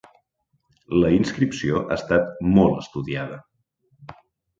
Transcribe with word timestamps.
La 1.01 1.11
inscripció 1.17 1.81
ha 1.81 1.97
estat 1.97 2.31
molt 2.55 2.79
estudiada. 2.85 3.39